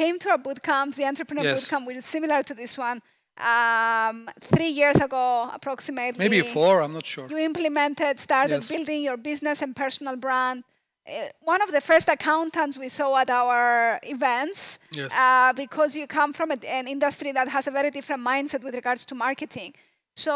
[0.00, 1.54] came to our boot camps, the entrepreneur Yes.
[1.60, 2.98] boot camp, which is similar to this one,
[3.52, 4.16] um,
[4.54, 5.26] three years ago
[5.58, 6.18] approximately.
[6.24, 7.26] Maybe four, I'm not sure.
[7.32, 8.68] You implemented, started Yes.
[8.72, 10.58] building your business and personal brand.
[11.08, 11.10] Uh,
[11.54, 14.60] one of the first accountants we saw at our events,
[15.00, 15.10] Yes.
[15.24, 18.74] uh, because you come from a, an industry that has a very different mindset with
[18.80, 19.70] regards to marketing.
[20.24, 20.32] So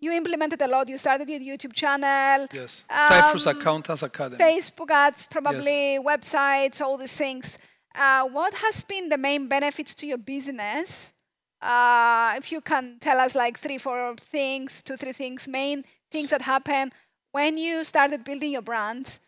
[0.00, 0.88] you implemented a lot.
[0.88, 2.72] You started your YouTube channel, Yes.
[3.10, 4.38] Cyprus um, Accountants Academy.
[4.48, 7.58] Facebook ads, probably websites, all these things.
[7.98, 11.12] Uh, what has been the main benefits to your business?
[11.60, 16.30] Uh, if you can tell us like three, four things, two, three things, main things
[16.30, 16.92] that happened
[17.32, 19.18] when you started building your brand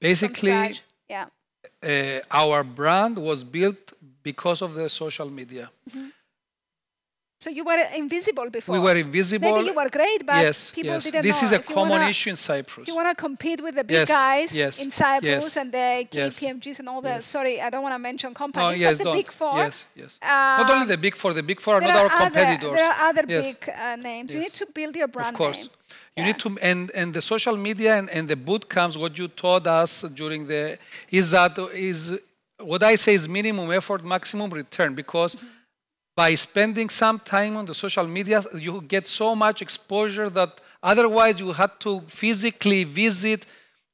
[0.00, 0.80] Basically.
[1.08, 1.26] Yeah.
[1.82, 5.70] uh, our brand was built because of the social media.
[7.42, 8.74] So you were invisible before.
[8.74, 9.52] We were invisible.
[9.54, 11.04] Maybe you were great, but yes, people yes.
[11.04, 11.46] didn't This know.
[11.46, 12.86] is a If common wanna- issue in Cyprus.
[12.86, 16.80] You want to compete with the big Yes, guys yes, in Cyprus and the KPMGs
[16.80, 17.24] and all the, yes.
[17.24, 19.16] sorry, I don't want to mention no, companies, yes, but the don't.
[19.16, 19.56] big four.
[19.56, 20.18] Yes, yes.
[20.22, 22.74] Not only the big four, the big four are not our other- competitors.
[22.76, 24.34] There are other big uh, names.
[24.34, 25.56] You need to build your brand Of course.
[25.56, 25.68] name.
[26.16, 26.26] You Yeah.
[26.26, 29.66] need to, and, and the social media and, and the boot camps, what you taught
[29.66, 30.76] us during the,
[31.10, 32.18] is that, is
[32.58, 35.46] what I say is minimum effort, maximum return, because Mm-hmm.
[36.22, 40.50] By spending some time on the social media, you get so much exposure that
[40.92, 43.40] otherwise you had to physically visit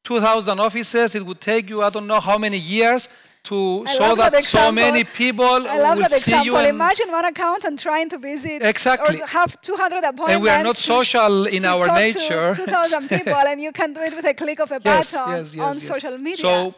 [0.02, 1.14] 2,000 offices.
[1.18, 3.02] It would take you, I don't know how many years
[3.48, 6.38] to I love that, that so many people I love will that see you.
[6.38, 6.56] example.
[6.56, 9.16] and- Imagine one accountant trying to visit Exactly.
[9.22, 10.32] or have 200 appointments.
[10.34, 12.46] and we are not social in our nature.
[12.56, 15.64] 2,000 people, and you can do it with a click of a button yes, yes,
[15.68, 15.86] on yes.
[15.92, 16.44] social media.
[16.48, 16.74] So,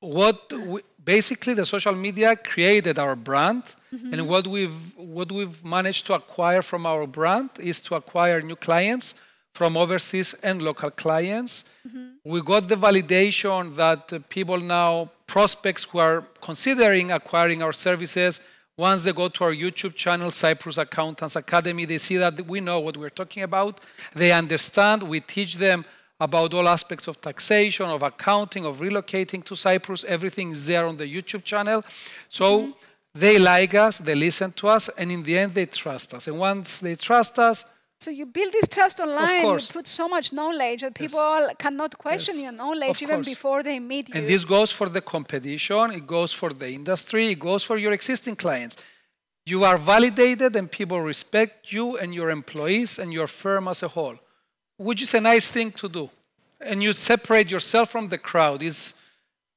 [0.00, 3.62] what we, basically the social media created our brand,
[3.92, 4.14] Mm-hmm.
[4.14, 8.54] and what we've what we've managed to acquire from our brand is to acquire new
[8.54, 9.16] clients
[9.52, 11.64] from overseas and local clients.
[11.88, 12.06] Mm-hmm.
[12.22, 18.40] We got the validation that people now prospects who are considering acquiring our services.
[18.76, 22.78] Once they go to our YouTube channel, Cyprus Accountants Academy, they see that we know
[22.78, 23.80] what we're talking about.
[24.14, 25.02] They understand.
[25.02, 25.84] We teach them
[26.20, 30.04] about all aspects of taxation, of accounting, of relocating to Cyprus.
[30.04, 31.82] Everything is there on the YouTube channel.
[32.28, 32.70] So mm-hmm.
[33.14, 36.26] they like us, they listen to us, and in the end, they trust us.
[36.28, 37.64] And once they trust us,
[38.06, 39.42] So you build this trust online.
[39.42, 39.68] You course.
[39.78, 42.44] put so much knowledge that people cannot question Yes.
[42.46, 43.34] your knowledge Of even course.
[43.34, 44.14] before they meet you.
[44.16, 47.92] and this goes for the competition, it goes for the industry, it goes for your
[47.98, 48.74] existing clients.
[49.52, 53.88] You are validated, and people respect you and your employees and your firm as a
[53.96, 54.16] whole,
[54.80, 56.08] which is a nice thing to do.
[56.58, 58.62] And you separate yourself from the crowd.
[58.62, 58.94] It's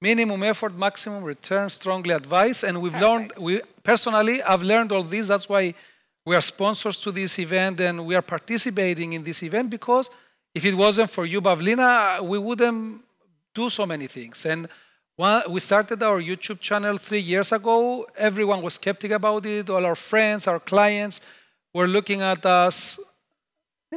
[0.01, 2.66] minimum effort, maximum return, strongly advised.
[2.66, 5.29] And we've learned, we personally, I've learned all this.
[5.29, 5.75] That's why
[6.25, 10.09] we are sponsors to this event and we are participating in this event because
[10.53, 13.01] if it wasn't for you, Pavlina, we wouldn't
[13.53, 14.45] do so many things.
[14.45, 14.67] And
[15.16, 18.05] one, we started our YouTube channel three years ago.
[18.17, 19.69] Everyone was skeptical about it.
[19.69, 21.22] All our friends, our clients
[21.73, 23.00] were looking at us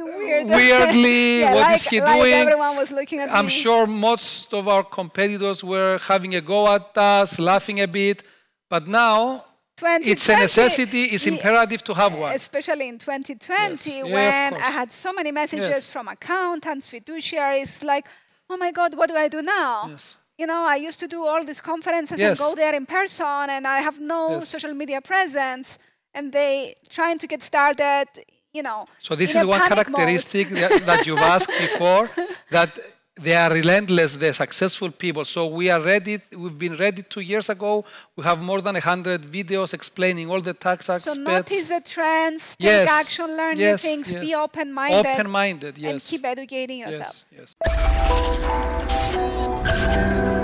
[0.05, 0.47] Weird.
[0.47, 1.39] weirdly.
[1.41, 2.33] yeah, what like, is he like doing?
[2.33, 3.51] everyone was looking at I'm me.
[3.51, 8.23] sure most of our competitors were having a go at us, laughing a bit.
[8.69, 9.45] But now,
[9.81, 12.33] it's a necessity, it's yeah, imperative to have one.
[12.35, 14.05] Especially in 2020, Yes.
[14.05, 15.91] Yeah, when I had so many messages Yes.
[15.91, 18.07] from accountants, fiduciaries, like,
[18.49, 19.87] oh my God, what do I do now?
[19.89, 20.17] Yes.
[20.37, 23.65] You know, I used to do all these conferences and go there in person, and
[23.65, 25.79] I have no social media presence,
[26.13, 28.07] and they trying to get started.
[28.53, 32.09] You know, So this is one characteristic that, that you've asked before,
[32.49, 32.77] that
[33.19, 35.25] they are relentless, they're successful people.
[35.25, 37.83] So we are ready, we've been ready two years ago.
[38.15, 41.17] We have more than 100 videos explaining all the tax aspects.
[41.17, 42.89] So notice the trends, take Yes.
[42.89, 47.23] action, learn Yes, new things, be open-minded, Open-minded, and keep educating yourself.
[47.31, 50.43] Yes, yes.